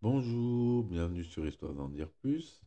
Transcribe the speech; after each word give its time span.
Bonjour, 0.00 0.84
bienvenue 0.84 1.24
sur 1.24 1.44
Histoire 1.44 1.74
d'en 1.74 1.88
dire 1.88 2.08
plus. 2.22 2.62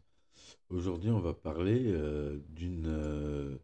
Aujourd'hui, 0.69 1.11
on 1.11 1.21
va 1.21 1.33
parler 1.33 1.85
euh, 1.87 2.37
d'une 2.49 2.87
euh, 2.87 3.57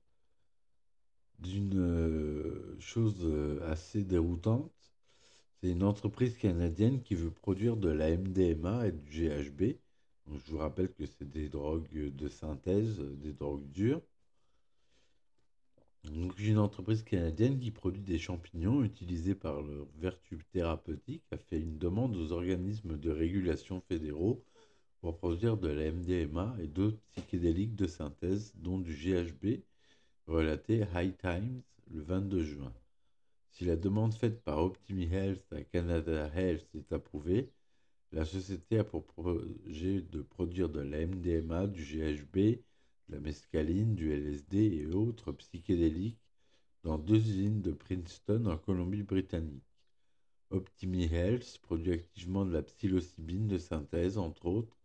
euh, 1.46 2.78
chose 2.80 3.28
assez 3.64 4.06
déroutante. 4.06 4.72
C'est 5.60 5.70
une 5.70 5.84
entreprise 5.84 6.38
canadienne 6.38 7.02
qui 7.02 7.16
veut 7.16 7.30
produire 7.30 7.76
de 7.76 7.90
la 7.90 8.16
MDMA 8.16 8.88
et 8.88 8.94
du 8.94 9.28
GHB. 9.28 9.76
Je 10.32 10.52
vous 10.52 10.60
rappelle 10.60 10.94
que 10.94 11.06
c'est 11.06 11.30
des 11.30 11.50
drogues 11.50 11.92
de 11.92 12.28
synthèse, 12.30 13.02
des 13.02 13.34
drogues 13.34 13.70
dures. 13.72 14.02
Une 16.38 16.58
entreprise 16.58 17.04
canadienne 17.04 17.60
qui 17.60 17.72
produit 17.72 18.02
des 18.02 18.18
champignons 18.18 18.84
utilisés 18.84 19.36
par 19.36 19.62
leurs 19.62 19.88
vertus 19.98 20.40
thérapeutiques 20.52 21.24
a 21.32 21.38
fait 21.38 21.60
une 21.60 21.78
demande 21.78 22.16
aux 22.16 22.32
organismes 22.32 22.98
de 22.98 23.12
régulation 23.12 23.82
fédéraux 23.82 24.44
pour 25.02 25.18
produire 25.18 25.58
de 25.58 25.68
la 25.68 25.92
MDMA 25.92 26.56
et 26.62 26.68
d'autres 26.68 27.00
psychédéliques 27.12 27.76
de 27.76 27.88
synthèse, 27.88 28.54
dont 28.56 28.80
du 28.80 28.94
GHB, 28.94 29.62
relaté 30.28 30.86
High 30.96 31.18
Times 31.18 31.62
le 31.92 32.02
22 32.02 32.44
juin. 32.44 32.74
Si 33.52 33.66
la 33.66 33.76
demande 33.76 34.14
faite 34.14 34.42
par 34.44 34.60
Optimi 34.60 35.06
Health 35.12 35.52
à 35.52 35.62
Canada 35.62 36.32
Health 36.36 36.68
est 36.76 36.94
approuvée, 36.94 37.50
la 38.12 38.24
société 38.24 38.80
a 38.80 38.84
pour 38.84 39.06
projet 39.06 40.02
de 40.02 40.22
produire 40.22 40.70
de 40.70 40.80
la 40.80 41.06
MDMA, 41.06 41.68
du 41.68 41.84
GHB, 41.84 42.60
de 43.08 43.16
la 43.16 43.20
mescaline, 43.20 43.96
du 43.96 44.12
LSD 44.12 44.58
et 44.58 44.86
autres 44.88 45.32
psychédéliques 45.32 46.20
dans 46.84 46.98
deux 46.98 47.18
usines 47.18 47.62
de 47.62 47.72
Princeton 47.72 48.46
en 48.46 48.58
Colombie-Britannique. 48.58 49.64
Optimi 50.50 51.04
Health 51.06 51.60
produit 51.62 51.92
activement 51.92 52.46
de 52.46 52.54
la 52.54 52.64
psilocybine 52.64 53.48
de 53.48 53.58
synthèse, 53.58 54.18
entre 54.18 54.46
autres, 54.46 54.78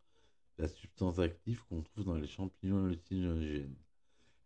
la 0.59 0.69
substance 0.69 1.19
active 1.19 1.63
qu'on 1.69 1.83
trouve 1.83 2.05
dans 2.05 2.17
les 2.17 2.27
champignons 2.27 2.85
hallucinogènes. 2.87 3.77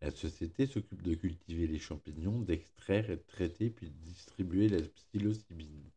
La 0.02 0.10
société 0.10 0.66
s'occupe 0.66 1.02
de 1.02 1.14
cultiver 1.14 1.66
les 1.66 1.78
champignons, 1.78 2.40
d'extraire 2.40 3.10
et 3.10 3.16
de 3.16 3.24
traiter 3.26 3.70
puis 3.70 3.88
de 3.88 3.98
distribuer 4.04 4.68
la 4.68 4.82
psilocybine. 4.82 5.90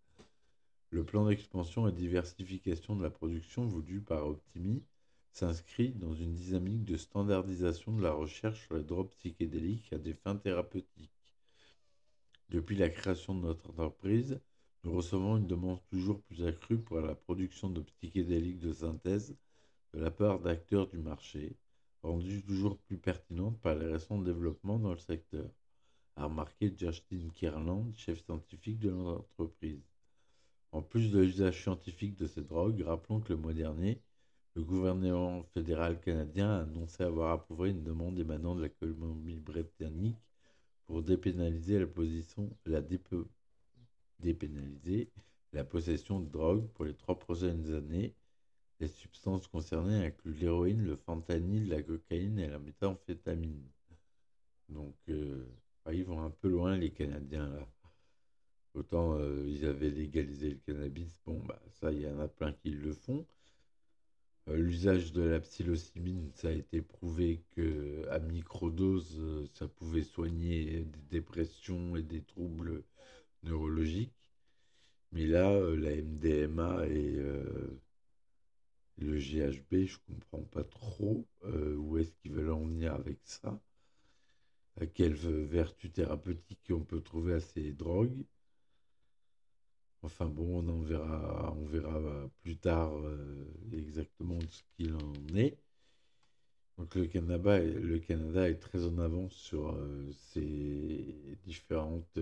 Le 0.92 1.04
plan 1.04 1.28
d'expansion 1.28 1.88
et 1.88 1.92
diversification 1.92 2.96
de 2.96 3.04
la 3.04 3.10
production 3.10 3.66
voulu 3.68 4.02
par 4.02 4.26
Optimi 4.26 4.82
s'inscrit 5.32 5.92
dans 5.92 6.14
une 6.14 6.34
dynamique 6.34 6.86
de 6.86 6.98
standardisation 6.98 7.96
de 7.96 8.02
la 8.02 8.12
recherche 8.12 8.66
sur 8.66 8.76
les 8.76 8.84
drogues 8.84 9.10
psychédéliques 9.10 9.94
à 9.94 9.98
des 9.98 10.14
fins 10.14 10.36
thérapeutiques. 10.36 11.12
Depuis 12.50 12.76
la 12.76 12.90
création 12.90 13.36
de 13.36 13.42
notre 13.42 13.70
entreprise, 13.70 14.40
nous 14.84 14.94
recevons 14.94 15.38
une 15.38 15.48
demande 15.48 15.80
toujours 15.90 16.22
plus 16.22 16.46
accrue 16.46 16.80
pour 16.80 17.00
la 17.02 17.16
production 17.16 17.70
de 17.70 17.82
psychédéliques 17.82 18.60
de 18.60 18.74
synthèse 18.74 19.36
de 19.94 20.00
la 20.00 20.12
part 20.12 20.40
d'acteurs 20.40 20.88
du 20.88 20.98
marché, 20.98 21.56
rendue 22.02 22.44
toujours 22.44 22.78
plus 22.78 22.98
pertinente 22.98 23.60
par 23.60 23.76
les 23.76 23.88
récents 23.88 24.22
développements 24.22 24.80
dans 24.80 24.92
le 24.92 25.00
secteur, 25.00 25.50
a 26.16 26.26
remarqué 26.26 26.74
Justin 26.76 27.30
Kierland, 27.34 27.94
chef 27.96 28.24
scientifique 28.24 28.80
de 28.80 28.90
l'entreprise. 28.90 29.84
En 30.72 30.82
plus 30.82 31.12
de 31.12 31.20
l'usage 31.20 31.62
scientifique 31.64 32.16
de 32.16 32.28
ces 32.28 32.44
drogues, 32.44 32.82
rappelons 32.82 33.20
que 33.20 33.34
le 33.34 33.40
mois 33.40 33.54
dernier, 33.54 34.02
le 34.56 34.64
gouvernement 34.64 35.44
fédéral 35.54 36.00
canadien 36.00 36.50
a 36.50 36.62
annoncé 36.62 37.04
avoir 37.04 37.32
approuvé 37.32 37.72
une 37.72 37.84
demande 37.84 38.20
émanant 38.20 38.56
de 38.56 38.64
la 38.64 38.70
Colombie-Britannique 38.70 40.18
pour 40.86 41.04
dépénaliser 41.04 41.80
la, 41.80 41.88
possession 45.64 46.20
de 46.20 46.30
drogue 46.30 46.68
pour 46.74 46.86
les 46.86 46.96
trois 46.96 47.18
prochaines 47.18 47.74
années 47.74 48.16
les 48.80 48.88
substances 48.88 49.48
concernées 49.48 50.06
incluent 50.06 50.34
l'héroïne, 50.34 50.86
le 50.86 50.96
fentanyl, 50.96 51.68
la 51.68 51.82
cocaïne 51.82 52.40
et 52.40 52.48
la 52.48 52.60
méthamphétamine. 52.60 53.68
Donc, 54.70 54.96
euh, 55.10 55.46
bah, 55.84 55.94
ils 55.94 56.06
vont 56.06 56.22
un 56.22 56.30
peu 56.30 56.48
loin, 56.48 56.78
les 56.78 56.92
Canadiens, 56.92 57.50
là. 57.50 57.68
Autant 58.76 59.16
euh, 59.16 59.44
ils 59.48 59.66
avaient 59.66 59.90
légalisé 59.90 60.52
le 60.52 60.60
cannabis, 60.66 61.20
bon, 61.26 61.40
bah, 61.40 61.60
ça, 61.72 61.92
il 61.92 62.02
y 62.02 62.08
en 62.08 62.20
a 62.20 62.28
plein 62.28 62.54
qui 62.54 62.70
le 62.70 62.94
font. 62.94 63.26
Euh, 64.50 64.58
l'usage 64.58 65.14
de 65.14 65.22
la 65.22 65.40
psilocybine, 65.40 66.32
ça 66.36 66.50
a 66.50 66.52
été 66.52 66.82
prouvé 66.82 67.42
que 67.52 68.08
à 68.10 68.20
microdose, 68.20 69.50
ça 69.54 69.68
pouvait 69.68 70.04
soigner 70.04 70.82
des 70.82 71.02
dépressions 71.10 71.96
et 71.96 72.04
des 72.04 72.22
troubles 72.22 72.84
neurologiques. 73.44 74.14
Mais 75.12 75.26
là, 75.28 75.52
la 75.76 75.96
MDMA 75.96 76.88
et 76.88 77.18
le 79.00 79.18
GHB, 79.18 79.86
je 79.86 79.98
comprends 80.08 80.44
pas 80.44 80.64
trop 80.64 81.26
euh, 81.46 81.76
où 81.76 81.98
est-ce 81.98 82.14
qu'ils 82.16 82.34
veulent 82.34 82.52
en 82.52 82.66
venir 82.66 82.94
avec 82.94 83.20
ça. 83.24 83.60
À 84.80 84.86
quelle 84.86 85.14
vertu 85.14 85.92
thérapeutique 85.92 86.60
on 86.72 86.84
peut 86.84 87.02
trouver 87.02 87.34
à 87.34 87.40
ces 87.40 87.72
drogues. 87.72 88.26
Enfin 90.02 90.28
bon, 90.28 90.64
on 90.64 90.70
en 90.70 90.82
verra, 90.82 91.54
on 91.58 91.66
verra 91.66 92.30
plus 92.42 92.58
tard 92.58 92.94
euh, 92.98 93.39
exactement 93.74 94.40
ce 94.50 94.62
qu'il 94.76 94.96
en 94.96 95.36
est. 95.36 95.58
Donc 96.78 96.96
le 96.96 97.08
Canada, 97.08 97.60
le 97.60 98.00
Canada 98.00 98.50
est 98.50 98.60
très 98.60 98.86
en 98.86 98.98
avance 99.00 99.34
sur 99.34 99.72
euh, 99.72 100.12
ces 100.34 101.16
différentes 101.44 102.18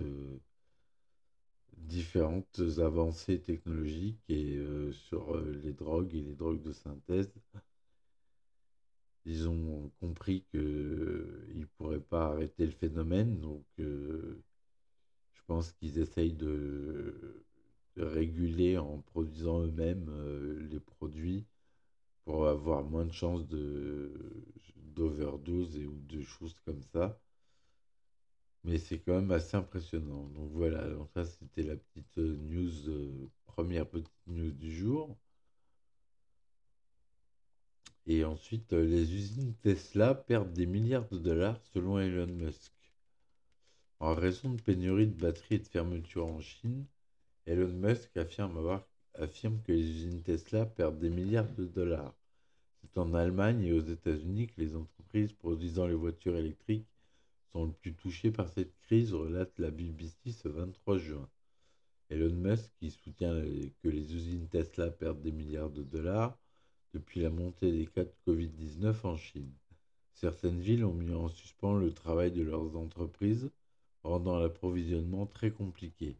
différentes 1.77 2.61
avancées 2.79 3.39
technologiques 3.39 4.23
et 4.29 4.57
euh, 4.57 4.91
sur 4.91 5.35
euh, 5.35 5.59
les 5.63 5.73
drogues 5.73 6.13
et 6.15 6.21
les 6.21 6.33
drogues 6.35 6.61
de 6.61 6.71
synthèse. 6.71 7.31
Ils 9.25 9.47
ont 9.47 9.91
compris 9.99 10.43
qu'ils 10.51 10.59
ne 10.59 11.65
pourraient 11.77 11.99
pas 11.99 12.27
arrêter 12.27 12.65
le 12.65 12.71
phénomène, 12.71 13.39
donc 13.39 13.65
euh, 13.79 14.41
je 15.33 15.41
pense 15.45 15.71
qu'ils 15.73 15.99
essayent 15.99 16.33
de, 16.33 17.43
réguler 17.97 18.77
en 18.77 18.99
produisant 18.99 19.63
eux-mêmes 19.63 20.11
les 20.69 20.79
produits 20.79 20.96
pour 22.25 22.47
avoir 22.47 22.83
moins 22.83 23.05
de 23.05 23.11
chances 23.13 23.45
d'overdose 24.95 25.77
et 25.77 25.85
ou 25.87 25.99
de 26.07 26.21
choses 26.21 26.59
comme 26.65 26.81
ça 26.93 27.19
mais 28.67 28.77
c'est 28.79 28.99
quand 28.99 29.13
même 29.13 29.31
assez 29.31 29.55
impressionnant. 29.57 30.27
Donc 30.35 30.51
voilà, 30.51 30.87
donc 30.89 31.09
ça 31.13 31.25
c'était 31.25 31.63
la 31.63 31.75
petite 31.75 32.17
euh, 32.17 32.35
news, 32.37 32.89
euh, 32.89 33.29
première 33.45 33.87
petite 33.87 34.11
news 34.27 34.51
du 34.51 34.75
jour. 34.75 35.17
Et 38.07 38.23
ensuite, 38.25 38.73
euh, 38.73 38.85
les 38.85 39.13
usines 39.13 39.53
Tesla 39.61 40.15
perdent 40.15 40.53
des 40.53 40.65
milliards 40.65 41.07
de 41.09 41.17
dollars 41.17 41.59
selon 41.73 41.99
Elon 41.99 42.27
Musk. 42.27 42.73
En 43.99 44.13
raison 44.15 44.53
de 44.53 44.61
pénurie 44.61 45.07
de 45.07 45.13
batteries 45.13 45.55
et 45.55 45.59
de 45.59 45.67
fermeture 45.67 46.25
en 46.25 46.39
Chine, 46.41 46.85
Elon 47.45 47.69
Musk 47.73 48.15
affirme, 48.17 48.57
avoir, 48.57 48.85
affirme 49.17 49.61
que 49.63 49.71
les 49.71 49.89
usines 49.89 50.21
Tesla 50.21 50.65
perdent 50.65 50.99
des 50.99 51.09
milliards 51.09 51.51
de 51.53 51.65
dollars. 51.65 52.13
C'est 52.81 52.97
en 52.99 53.13
Allemagne 53.13 53.63
et 53.63 53.73
aux 53.73 53.81
États-Unis 53.81 54.47
que 54.47 54.61
les 54.61 54.75
entreprises 54.75 55.33
produisant 55.33 55.87
les 55.87 55.95
voitures 55.95 56.37
électriques 56.37 56.87
sont 57.51 57.65
le 57.65 57.71
plus 57.71 57.93
touchés 57.93 58.31
par 58.31 58.49
cette 58.49 58.77
crise, 58.81 59.13
relate 59.13 59.57
la 59.59 59.71
BBC 59.71 60.31
ce 60.31 60.47
23 60.47 60.97
juin. 60.97 61.29
Elon 62.09 62.33
Musk, 62.33 62.71
qui 62.79 62.91
soutient 62.91 63.41
que 63.83 63.89
les 63.89 64.13
usines 64.13 64.47
Tesla 64.47 64.89
perdent 64.89 65.21
des 65.21 65.31
milliards 65.31 65.71
de 65.71 65.83
dollars 65.83 66.37
depuis 66.93 67.19
la 67.19 67.29
montée 67.29 67.71
des 67.71 67.87
cas 67.87 68.05
de 68.05 68.13
Covid-19 68.25 68.95
en 69.03 69.17
Chine. 69.17 69.51
Certaines 70.13 70.61
villes 70.61 70.85
ont 70.85 70.93
mis 70.93 71.13
en 71.13 71.27
suspens 71.27 71.77
le 71.77 71.93
travail 71.93 72.31
de 72.31 72.41
leurs 72.41 72.75
entreprises, 72.75 73.51
rendant 74.03 74.39
l'approvisionnement 74.39 75.25
très 75.25 75.51
compliqué. 75.51 76.15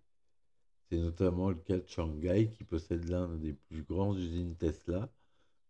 C'est 0.89 0.97
notamment 0.97 1.49
le 1.49 1.55
cas 1.55 1.77
de 1.77 1.87
Shanghai 1.87 2.49
qui 2.49 2.63
possède 2.63 3.09
l'un 3.09 3.27
des 3.35 3.53
plus 3.53 3.83
grandes 3.83 4.17
usines 4.17 4.55
Tesla. 4.55 5.09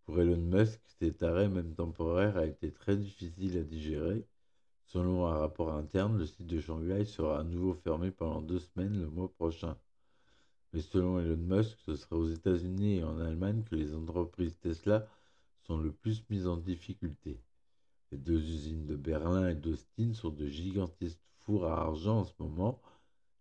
Pour 0.06 0.20
Elon 0.20 0.38
Musk, 0.38 0.82
cet 1.00 1.24
arrêt, 1.24 1.50
même 1.50 1.74
temporaire, 1.74 2.38
a 2.38 2.46
été 2.46 2.72
très 2.72 2.96
difficile 2.96 3.58
à 3.58 3.64
digérer 3.64 4.26
Selon 4.88 5.28
un 5.28 5.38
rapport 5.38 5.74
interne, 5.74 6.18
le 6.18 6.26
site 6.26 6.48
de 6.48 6.62
Shanghai 6.62 7.04
sera 7.04 7.40
à 7.40 7.44
nouveau 7.44 7.74
fermé 7.74 8.10
pendant 8.10 8.42
deux 8.42 8.60
semaines 8.60 8.98
le 8.98 9.10
mois 9.10 9.28
prochain. 9.34 9.76
Mais 10.72 10.80
selon 10.80 11.20
Elon 11.20 11.36
Musk, 11.36 11.78
ce 11.86 11.96
sera 11.96 12.16
aux 12.16 12.30
États-Unis 12.30 13.00
et 13.00 13.04
en 13.04 13.20
Allemagne 13.20 13.64
que 13.64 13.76
les 13.76 13.94
entreprises 13.94 14.58
Tesla 14.60 15.06
sont 15.64 15.78
le 15.78 15.92
plus 15.92 16.24
mises 16.30 16.48
en 16.48 16.56
difficulté. 16.56 17.38
Les 18.14 18.18
deux 18.18 18.40
usines 18.40 18.86
de 18.86 18.96
Berlin 18.96 19.50
et 19.50 19.56
d'Austin 19.56 20.14
sont 20.14 20.30
de 20.30 20.48
gigantesques 20.48 21.20
fours 21.40 21.66
à 21.66 21.82
argent 21.82 22.20
en 22.20 22.24
ce 22.24 22.34
moment. 22.40 22.80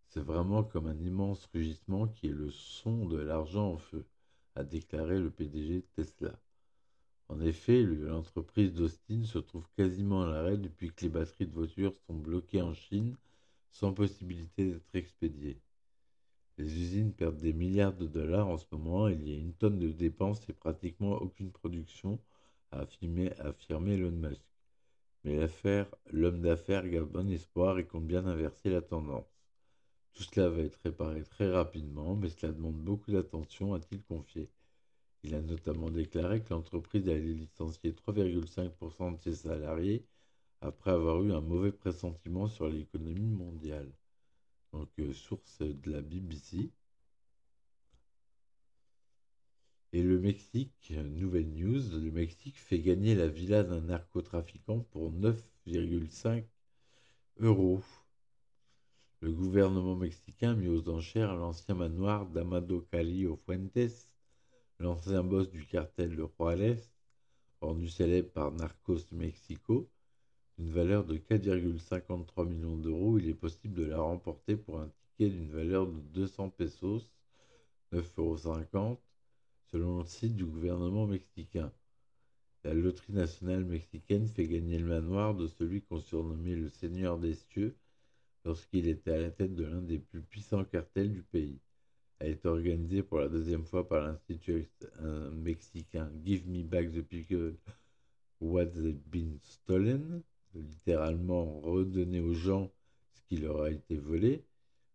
C'est 0.09 0.21
vraiment 0.21 0.65
comme 0.65 0.87
un 0.87 0.99
immense 0.99 1.47
rugissement 1.53 2.07
qui 2.09 2.29
est 2.29 2.33
le 2.33 2.51
son 2.51 3.07
de 3.07 3.19
l'argent 3.19 3.73
en 3.73 3.79
feu, 3.79 4.05
a 4.55 4.65
déclaré 4.65 5.19
le 5.19 5.31
PDG 5.31 5.83
Tesla. 5.95 6.39
En 7.29 7.41
effet, 7.41 7.83
l'entreprise 7.83 8.73
d'Austin 8.73 9.25
se 9.25 9.39
trouve 9.39 9.69
quasiment 9.77 10.23
à 10.23 10.31
l'arrêt 10.31 10.57
depuis 10.57 10.93
que 10.93 11.03
les 11.03 11.09
batteries 11.09 11.47
de 11.47 11.53
voitures 11.53 11.95
sont 12.07 12.15
bloquées 12.15 12.63
en 12.63 12.73
Chine 12.73 13.17
sans 13.71 13.93
possibilité 13.93 14.71
d'être 14.71 14.95
expédiées. 14.95 15.61
Les 16.57 16.73
usines 16.81 17.13
perdent 17.13 17.37
des 17.37 17.53
milliards 17.53 17.93
de 17.93 18.07
dollars 18.07 18.49
en 18.49 18.57
ce 18.57 18.65
moment, 18.73 19.09
il 19.09 19.29
y 19.29 19.35
a 19.35 19.39
une 19.39 19.53
tonne 19.53 19.79
de 19.79 19.93
dépenses 19.93 20.49
et 20.49 20.55
pratiquement 20.55 21.13
aucune 21.13 21.51
production, 21.51 22.19
a 22.71 22.81
affirmé, 22.81 23.33
Elon 23.95 24.11
Musk. 24.13 24.43
Mais 25.25 25.37
l'affaire, 25.37 25.87
l'homme 26.13 26.41
d'affaires 26.41 26.89
garde 26.89 27.11
bon 27.11 27.31
espoir 27.31 27.79
et 27.79 27.87
compte 27.87 28.07
bien 28.07 28.25
inverser 28.27 28.71
la 28.71 28.81
tendance. 28.81 29.36
Cela 30.37 30.51
va 30.51 30.61
être 30.65 30.79
réparé 30.85 31.23
très 31.23 31.51
rapidement, 31.51 32.15
mais 32.15 32.29
cela 32.29 32.53
demande 32.53 32.77
beaucoup 32.77 33.11
d'attention, 33.11 33.73
a-t-il 33.73 34.03
confié. 34.03 34.51
Il 35.23 35.35
a 35.35 35.41
notamment 35.41 35.89
déclaré 35.89 36.43
que 36.43 36.53
l'entreprise 36.53 37.09
allait 37.09 37.33
licencier 37.33 37.95
3,5% 37.95 39.13
de 39.13 39.17
ses 39.23 39.35
salariés 39.35 40.05
après 40.61 40.91
avoir 40.91 41.23
eu 41.23 41.33
un 41.33 41.41
mauvais 41.41 41.73
pressentiment 41.73 42.49
sur 42.49 42.69
l'économie 42.69 43.31
mondiale. 43.31 43.91
Donc, 44.75 44.91
euh, 44.99 45.15
source 45.15 45.63
de 45.63 45.91
la 45.91 46.03
BBC. 46.03 46.69
Et 49.95 50.03
le 50.03 50.19
Mexique, 50.19 50.91
nouvelle 50.91 51.49
news, 51.49 51.99
le 51.99 52.11
Mexique 52.11 52.59
fait 52.59 52.81
gagner 52.81 53.15
la 53.15 53.29
villa 53.29 53.63
d'un 53.63 53.81
narcotrafiquant 53.81 54.81
pour 54.81 55.13
9,5 55.13 56.45
euros. 57.39 57.81
Le 59.23 59.33
gouvernement 59.33 59.97
mexicain 59.97 60.51
a 60.51 60.55
mis 60.55 60.69
aux 60.69 60.91
enchères 60.91 61.35
l'ancien 61.35 61.75
manoir 61.75 62.27
d'Amado 62.27 62.83
Calillo 62.83 63.41
Fuentes, 63.47 64.13
l'ancien 64.79 65.25
boss 65.25 65.49
du 65.49 65.65
cartel 65.65 66.15
de 66.15 66.27
Juárez, 66.39 66.77
rendu 67.63 67.89
célèbre 67.89 68.29
par 68.29 68.53
Narcos 68.53 69.11
Mexico, 69.13 69.89
d'une 70.59 70.71
valeur 70.71 71.07
de 71.07 71.17
4,53 71.17 72.47
millions 72.47 72.77
d'euros, 72.77 73.19
il 73.19 73.31
est 73.31 73.35
possible 73.35 73.75
de 73.75 73.87
la 73.87 73.99
remporter 73.99 74.55
pour 74.55 74.81
un 74.81 74.89
ticket 74.89 75.31
d'une 75.31 75.51
valeur 75.51 75.87
de 75.87 75.99
200 75.99 76.51
pesos, 76.51 77.11
9,50 77.95 78.67
euros, 78.77 79.01
selon 79.73 80.01
le 80.01 80.05
site 80.05 80.37
du 80.37 80.45
gouvernement 80.45 81.07
mexicain. 81.07 81.73
La 82.65 82.75
loterie 82.75 83.15
nationale 83.15 83.65
mexicaine 83.65 84.27
fait 84.27 84.47
gagner 84.47 84.79
le 84.79 84.89
manoir 84.89 85.35
de 85.35 85.47
celui 85.47 85.81
qu'on 85.81 86.01
surnommait 86.01 86.57
le 86.57 86.69
Seigneur 86.69 87.19
des 87.19 87.35
cieux 87.35 87.75
lorsqu'il 88.47 88.89
était 88.89 89.11
à 89.11 89.19
la 89.19 89.31
tête 89.31 89.55
de 89.55 89.65
l'un 89.65 89.83
des 89.83 89.99
plus 89.99 90.23
puissants 90.23 90.65
cartels 90.65 91.13
du 91.13 91.23
pays. 91.23 91.59
Elle 92.21 92.31
est 92.31 92.47
organisée 92.47 93.03
pour 93.03 93.19
la 93.19 93.29
deuxième 93.29 93.65
fois 93.65 93.87
par 93.87 94.07
l'Institut 94.07 94.69
mexicain 95.33 96.11
Give 96.25 96.49
Me 96.49 96.63
Back 96.63 96.93
the 96.93 97.03
People 97.03 97.57
What's 98.41 98.79
Been 98.79 99.39
Stolen, 99.43 100.23
littéralement 100.55 101.61
redonner 101.61 102.21
aux 102.21 102.35
gens 102.35 102.71
ce 103.15 103.21
qui 103.29 103.37
leur 103.37 103.63
a 103.63 103.71
été 103.71 103.97
volé. 103.97 104.45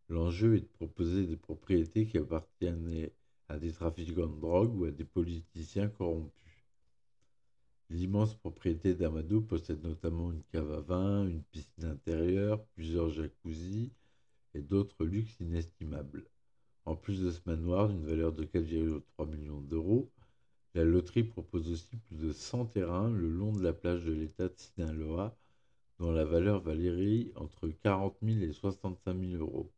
L'enjeu 0.09 0.56
est 0.56 0.62
de 0.62 0.65
proposer 0.65 1.27
des 1.27 1.38
propriétés 1.38 2.06
qui 2.06 2.18
appartiennent 2.18 3.09
à 3.50 3.59
des 3.59 3.71
trafiquants 3.74 4.27
de 4.27 4.39
drogue 4.39 4.75
ou 4.80 4.86
à 4.86 4.92
des 4.92 5.03
politiciens 5.03 5.89
corrompus. 5.89 6.50
L'immense 7.94 8.36
propriété 8.36 8.96
d'Amadou 8.96 9.42
possède 9.42 9.84
notamment 9.84 10.32
une 10.32 10.44
cave 10.44 10.72
à 10.72 10.80
vin, 10.80 11.28
une 11.28 11.44
piscine 11.44 11.84
intérieure, 11.84 12.64
plusieurs 12.68 13.10
jacuzzis 13.10 13.92
et 14.54 14.62
d'autres 14.62 15.04
luxes 15.04 15.42
inestimables. 15.42 16.26
En 16.86 16.96
plus 16.96 17.22
de 17.22 17.30
ce 17.32 17.42
manoir 17.46 17.90
d'une 17.90 18.06
valeur 18.06 18.32
de 18.32 18.46
4,3 18.46 19.28
millions 19.28 19.60
d'euros, 19.60 20.10
la 20.74 20.86
loterie 20.86 21.26
propose 21.26 21.70
aussi 21.70 21.98
plus 21.98 22.16
de 22.16 22.32
100 22.32 22.68
terrains 22.68 23.12
le 23.12 23.28
long 23.28 23.52
de 23.52 23.62
la 23.62 23.74
plage 23.74 24.06
de 24.06 24.14
l'État 24.14 24.48
de 24.48 24.56
Sinaloa 24.56 25.38
dont 26.00 26.14
la 26.14 26.24
valeur 26.24 26.62
valérie 26.62 27.34
entre 27.36 27.68
40 27.68 28.16
000 28.24 28.40
et 28.40 28.54
65 28.54 29.20
000 29.20 29.44
euros. 29.44 29.70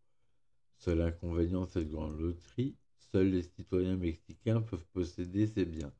Seul 0.77 1.01
inconvénient 1.01 1.65
de 1.65 1.69
cette 1.71 1.89
grande 1.89 2.19
loterie, 2.19 2.75
seuls 3.11 3.31
les 3.31 3.41
citoyens 3.41 3.97
mexicains 3.97 4.61
peuvent 4.61 4.85
posséder 4.93 5.47
ces 5.47 5.65
biens. 5.65 5.91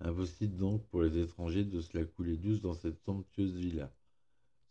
Impossible 0.00 0.56
donc 0.56 0.86
pour 0.88 1.02
les 1.02 1.18
étrangers 1.18 1.64
de 1.64 1.80
se 1.80 1.96
la 1.96 2.04
couler 2.04 2.36
douce 2.36 2.60
dans 2.60 2.74
cette 2.74 2.98
somptueuse 3.04 3.56
villa. 3.56 3.92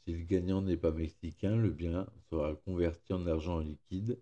Si 0.03 0.13
le 0.13 0.23
gagnant 0.23 0.61
n'est 0.61 0.77
pas 0.77 0.91
mexicain, 0.91 1.55
le 1.55 1.71
bien 1.71 2.07
sera 2.29 2.55
converti 2.55 3.11
en 3.11 3.25
argent 3.25 3.59
liquide. 3.59 4.19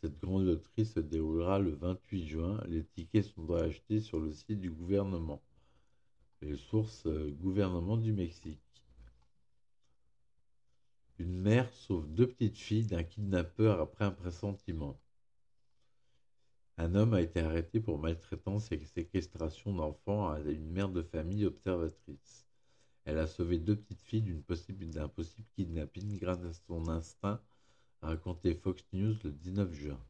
Cette 0.00 0.18
grande 0.20 0.44
loterie 0.44 0.84
se 0.84 1.00
déroulera 1.00 1.58
le 1.58 1.70
28 1.70 2.26
juin. 2.26 2.62
Les 2.68 2.84
tickets 2.84 3.24
sont 3.24 3.50
achetés 3.54 4.00
sur 4.00 4.20
le 4.20 4.32
site 4.32 4.60
du 4.60 4.70
gouvernement. 4.70 5.42
Les 6.42 6.56
sources 6.56 7.06
euh, 7.06 7.34
gouvernement 7.40 7.96
du 7.96 8.12
Mexique. 8.12 8.60
Une 11.18 11.40
mère 11.40 11.72
sauve 11.72 12.06
deux 12.14 12.28
petites 12.28 12.58
filles 12.58 12.86
d'un 12.86 13.02
kidnappeur 13.02 13.80
après 13.80 14.04
un 14.04 14.12
pressentiment. 14.12 15.00
Un 16.78 16.94
homme 16.94 17.12
a 17.12 17.20
été 17.20 17.40
arrêté 17.40 17.80
pour 17.80 17.98
maltraitance 17.98 18.72
et 18.72 18.78
séquestration 18.78 19.74
d'enfants 19.74 20.30
à 20.30 20.38
une 20.38 20.70
mère 20.70 20.88
de 20.88 21.02
famille 21.02 21.44
observatrice. 21.44 22.46
Elle 23.04 23.18
a 23.18 23.26
sauvé 23.26 23.58
deux 23.58 23.76
petites 23.76 24.00
filles 24.00 24.22
d'un 24.22 24.40
possible, 24.40 25.10
possible 25.10 25.46
kidnapping 25.56 26.18
grâce 26.18 26.42
à 26.44 26.52
son 26.52 26.88
instinct, 26.88 27.42
a 28.00 28.06
raconté 28.08 28.54
Fox 28.54 28.84
News 28.92 29.14
le 29.24 29.32
19 29.32 29.72
juin. 29.74 30.00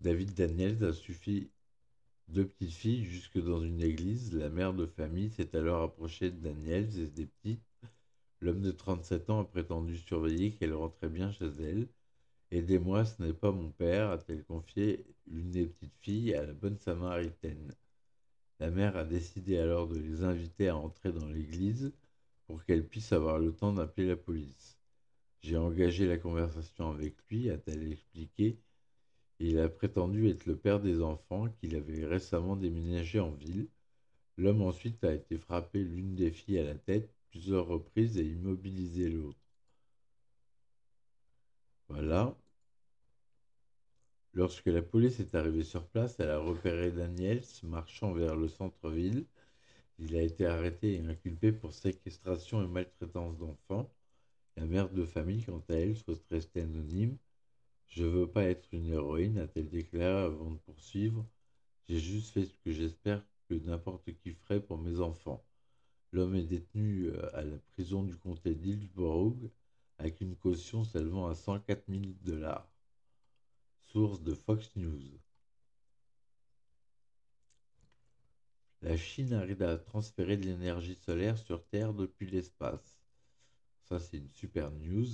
David 0.00 0.34
Daniels 0.34 0.84
a 0.84 0.92
suffi 0.92 1.50
deux 2.28 2.46
petites 2.46 2.74
filles 2.74 3.04
jusque 3.04 3.42
dans 3.42 3.62
une 3.62 3.82
église. 3.82 4.34
La 4.34 4.50
mère 4.50 4.74
de 4.74 4.86
famille 4.86 5.30
s'est 5.30 5.56
alors 5.56 5.82
approchée 5.82 6.30
de 6.30 6.38
Daniels 6.38 6.98
et 6.98 7.08
des 7.08 7.26
petites 7.26 7.62
L'homme 8.40 8.60
de 8.62 8.70
37 8.70 9.30
ans 9.30 9.40
a 9.40 9.44
prétendu 9.44 9.96
surveiller 9.96 10.52
qu'elle 10.52 10.74
rentrait 10.74 11.08
bien 11.08 11.32
chez 11.32 11.46
elle. 11.60 11.88
Aidez-moi, 12.50 13.04
ce 13.04 13.22
n'est 13.22 13.32
pas 13.32 13.52
mon 13.52 13.70
père, 13.70 14.10
a-t-elle 14.10 14.44
confié 14.44 15.06
l'une 15.26 15.52
des 15.52 15.64
petites 15.66 15.96
filles 16.00 16.34
à 16.34 16.44
la 16.44 16.54
bonne 16.54 16.76
samaritaine. 16.76 17.72
La 18.60 18.70
mère 18.70 18.96
a 18.96 19.04
décidé 19.04 19.58
alors 19.58 19.88
de 19.88 19.98
les 19.98 20.22
inviter 20.24 20.68
à 20.68 20.76
entrer 20.76 21.12
dans 21.12 21.26
l'église 21.28 21.92
pour 22.46 22.64
qu'elle 22.64 22.86
puisse 22.86 23.12
avoir 23.12 23.38
le 23.38 23.52
temps 23.52 23.72
d'appeler 23.72 24.08
la 24.08 24.16
police. 24.16 24.78
J'ai 25.42 25.56
engagé 25.56 26.06
la 26.08 26.18
conversation 26.18 26.90
avec 26.90 27.16
lui, 27.30 27.50
a-t-elle 27.50 27.92
expliqué, 27.92 28.58
et 29.40 29.48
il 29.50 29.58
a 29.60 29.68
prétendu 29.68 30.28
être 30.28 30.46
le 30.46 30.56
père 30.56 30.80
des 30.80 31.02
enfants 31.02 31.48
qu'il 31.48 31.76
avait 31.76 32.06
récemment 32.06 32.56
déménagé 32.56 33.20
en 33.20 33.32
ville. 33.32 33.68
L'homme 34.38 34.62
ensuite 34.62 35.04
a 35.04 35.14
été 35.14 35.38
frappé 35.38 35.84
l'une 35.84 36.16
des 36.16 36.32
filles 36.32 36.58
à 36.58 36.64
la 36.64 36.76
tête 36.76 37.10
plusieurs 37.30 37.66
reprises 37.68 38.18
et 38.18 38.26
immobiliser 38.26 39.10
l'autre. 39.10 39.45
Voilà. 41.88 42.36
Lorsque 44.34 44.66
la 44.66 44.82
police 44.82 45.18
est 45.18 45.34
arrivée 45.34 45.64
sur 45.64 45.84
place, 45.88 46.20
elle 46.20 46.30
a 46.30 46.38
repéré 46.38 46.92
Daniels 46.92 47.42
marchant 47.64 48.12
vers 48.12 48.36
le 48.36 48.46
centre-ville. 48.46 49.26
Il 49.98 50.14
a 50.16 50.22
été 50.22 50.46
arrêté 50.46 50.94
et 50.94 51.00
inculpé 51.00 51.52
pour 51.52 51.72
séquestration 51.72 52.62
et 52.62 52.68
maltraitance 52.68 53.36
d'enfants. 53.38 53.90
La 54.56 54.66
mère 54.66 54.90
de 54.90 55.04
famille, 55.04 55.42
quant 55.44 55.62
à 55.70 55.74
elle, 55.74 55.96
souhaite 55.96 56.24
rester 56.30 56.62
anonyme. 56.62 57.16
Je 57.88 58.04
ne 58.04 58.10
veux 58.10 58.30
pas 58.30 58.44
être 58.44 58.68
une 58.72 58.88
héroïne, 58.92 59.38
a-t-elle 59.38 59.68
déclaré 59.70 60.24
avant 60.26 60.52
de 60.52 60.58
poursuivre. 60.58 61.26
J'ai 61.88 61.98
juste 61.98 62.32
fait 62.32 62.44
ce 62.46 62.54
que 62.64 62.72
j'espère 62.72 63.22
que 63.48 63.54
n'importe 63.54 64.10
qui 64.22 64.32
ferait 64.32 64.60
pour 64.60 64.78
mes 64.78 65.00
enfants. 65.00 65.44
L'homme 66.12 66.36
est 66.36 66.44
détenu 66.44 67.06
euh, 67.08 67.36
à 67.36 67.42
la 67.42 67.58
prison 67.74 68.02
du 68.04 68.16
comté 68.16 68.54
d'Hillsborough 68.54 69.50
avec 69.98 70.20
une 70.20 70.36
caution 70.36 70.84
s'élevant 70.84 71.26
à 71.26 71.34
104 71.34 71.84
000 71.88 72.02
dollars. 72.22 72.68
Source 73.80 74.22
de 74.22 74.34
Fox 74.34 74.74
News. 74.76 75.02
La 78.82 78.96
Chine 78.96 79.32
arrive 79.32 79.62
à 79.62 79.78
transférer 79.78 80.36
de 80.36 80.44
l'énergie 80.44 80.96
solaire 80.96 81.38
sur 81.38 81.64
Terre 81.66 81.94
depuis 81.94 82.30
l'espace. 82.30 83.00
Ça, 83.84 83.98
c'est 83.98 84.18
une 84.18 84.30
super 84.30 84.70
news. 84.70 85.08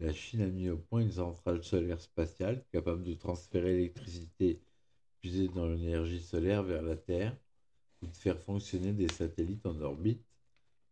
La 0.00 0.12
Chine 0.12 0.42
a 0.42 0.46
mis 0.48 0.68
au 0.68 0.78
point 0.78 1.02
une 1.02 1.12
centrale 1.12 1.62
solaire 1.62 2.00
spatiale 2.00 2.64
capable 2.72 3.04
de 3.04 3.14
transférer 3.14 3.72
l'électricité 3.72 4.60
puisée 5.20 5.48
dans 5.48 5.66
l'énergie 5.66 6.20
solaire 6.20 6.62
vers 6.62 6.82
la 6.82 6.96
Terre 6.96 7.36
ou 8.02 8.06
de 8.06 8.16
faire 8.16 8.40
fonctionner 8.40 8.92
des 8.92 9.08
satellites 9.08 9.66
en 9.66 9.80
orbite, 9.80 10.24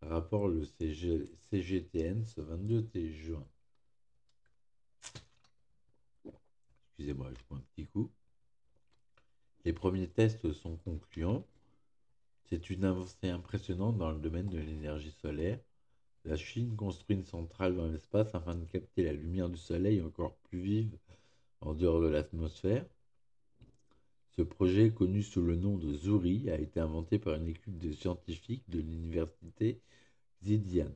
rapport 0.03 0.49
le 0.49 0.65
CGTN 0.65 2.25
ce 2.27 2.41
22 2.41 2.89
juin. 3.11 3.47
Excusez-moi, 6.89 7.31
je 7.37 7.45
prends 7.45 7.57
un 7.57 7.65
petit 7.75 7.87
coup. 7.87 8.11
Les 9.65 9.73
premiers 9.73 10.09
tests 10.09 10.53
sont 10.53 10.77
concluants. 10.77 11.45
C'est 12.49 12.71
une 12.71 12.85
avancée 12.85 13.29
impressionnante 13.29 13.99
dans 13.99 14.13
le 14.13 14.19
domaine 14.19 14.49
de 14.49 14.59
l'énergie 14.59 15.11
solaire. 15.11 15.59
La 16.25 16.37
Chine 16.37 16.75
construit 16.77 17.17
une 17.17 17.25
centrale 17.25 17.77
dans 17.77 17.89
l'espace 17.89 18.35
afin 18.35 18.55
de 18.55 18.65
capter 18.65 19.05
la 19.05 19.13
lumière 19.13 19.49
du 19.49 19.59
Soleil 19.59 20.01
encore 20.01 20.37
plus 20.49 20.61
vive 20.61 20.97
en 21.61 21.75
dehors 21.75 22.01
de 22.01 22.09
l'atmosphère. 22.09 22.87
Ce 24.39 24.43
projet, 24.43 24.91
connu 24.91 25.23
sous 25.23 25.41
le 25.41 25.57
nom 25.57 25.79
de 25.79 25.95
Zuri, 25.95 26.51
a 26.51 26.59
été 26.59 26.79
inventé 26.79 27.19
par 27.19 27.37
une 27.37 27.49
équipe 27.49 27.79
de 27.79 27.91
scientifiques 27.93 28.69
de 28.69 28.81
l'université 28.81 29.81
Xidian. 30.43 30.93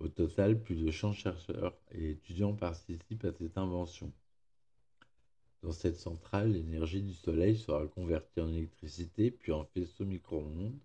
Au 0.00 0.08
total, 0.08 0.60
plus 0.60 0.74
de 0.74 0.90
100 0.90 1.12
chercheurs 1.12 1.78
et 1.92 2.10
étudiants 2.10 2.56
participent 2.56 3.24
à 3.24 3.32
cette 3.32 3.56
invention. 3.58 4.12
Dans 5.62 5.70
cette 5.70 5.98
centrale, 5.98 6.50
l'énergie 6.50 7.00
du 7.00 7.14
soleil 7.14 7.56
sera 7.56 7.86
convertie 7.86 8.40
en 8.40 8.52
électricité 8.52 9.30
puis 9.30 9.52
en 9.52 9.64
faisceau 9.64 10.04
micro-ondes. 10.04 10.80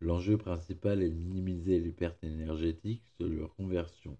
L'enjeu 0.00 0.38
principal 0.38 1.02
est 1.02 1.10
de 1.10 1.18
minimiser 1.18 1.80
les 1.80 1.92
pertes 1.92 2.22
énergétiques 2.22 3.12
de 3.18 3.26
leur 3.26 3.52
conversion. 3.56 4.16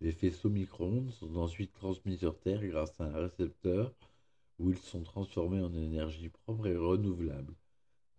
Les 0.00 0.10
faisceaux 0.10 0.50
micro-ondes 0.50 1.12
sont 1.12 1.36
ensuite 1.36 1.72
transmis 1.72 2.18
sur 2.18 2.36
Terre 2.36 2.66
grâce 2.66 3.00
à 3.00 3.04
un 3.04 3.12
récepteur 3.12 3.94
où 4.60 4.70
ils 4.70 4.78
sont 4.78 5.02
transformés 5.02 5.62
en 5.62 5.74
énergie 5.74 6.28
propre 6.28 6.66
et 6.66 6.76
renouvelable. 6.76 7.54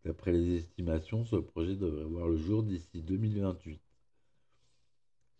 D'après 0.04 0.32
les 0.32 0.56
estimations, 0.56 1.24
ce 1.24 1.36
projet 1.36 1.76
devrait 1.76 2.04
voir 2.04 2.28
le 2.28 2.38
jour 2.38 2.64
d'ici 2.64 3.04
2028. 3.04 3.80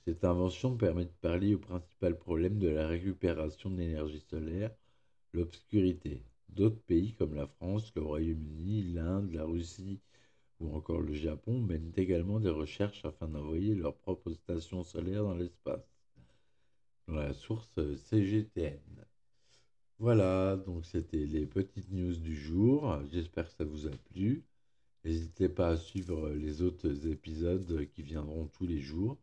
Cette 0.06 0.24
invention 0.24 0.78
permet 0.78 1.06
de 1.06 1.14
parler 1.22 1.56
au 1.56 1.60
principal 1.60 2.16
problème 2.18 2.60
de 2.60 2.68
la 2.68 2.88
récupération 2.88 3.72
de 3.72 3.78
l'énergie 3.78 4.24
solaire, 4.30 4.72
l'obscurité. 5.34 6.24
D'autres 6.50 6.82
pays 6.82 7.14
comme 7.14 7.34
la 7.34 7.48
France, 7.48 7.92
le 7.96 8.04
Royaume-Uni, 8.04 8.94
l'Inde, 8.94 9.32
la 9.32 9.46
Russie 9.46 10.00
ou 10.60 10.76
encore 10.76 11.02
le 11.02 11.14
Japon 11.14 11.60
mènent 11.62 11.94
également 11.98 12.40
des 12.40 12.50
recherches 12.50 13.04
afin 13.06 13.28
d'envoyer 13.28 13.74
leurs 13.74 13.96
propres 13.96 14.34
stations 14.34 14.84
solaires 14.84 15.24
dans 15.24 15.34
l'espace, 15.34 15.90
dans 17.08 17.16
la 17.16 17.34
source 17.34 17.80
CGTN. 17.96 19.06
Voilà, 20.02 20.58
donc 20.58 20.86
c'était 20.86 21.26
les 21.26 21.46
petites 21.46 21.90
news 21.92 22.18
du 22.18 22.36
jour. 22.36 23.00
J'espère 23.10 23.46
que 23.46 23.54
ça 23.54 23.64
vous 23.64 23.88
a 23.88 23.92
plu. 23.92 24.44
N'hésitez 25.06 25.50
pas 25.50 25.70
à 25.70 25.78
suivre 25.78 26.32
les 26.32 26.62
autres 26.64 27.08
épisodes 27.08 27.88
qui 27.94 28.04
viendront 28.04 28.48
tous 28.48 28.68
les 28.68 28.80
jours. 28.82 29.18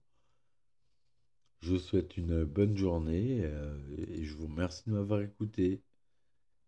Je 1.60 1.70
vous 1.70 1.78
souhaite 1.78 2.16
une 2.16 2.42
bonne 2.44 2.76
journée 2.76 3.42
euh, 3.44 3.78
et 4.08 4.24
je 4.24 4.34
vous 4.34 4.48
remercie 4.48 4.82
de 4.88 4.90
m'avoir 4.94 5.20
écouté. 5.22 5.80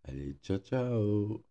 Allez, 0.04 0.34
ciao 0.42 0.58
ciao 0.58 1.44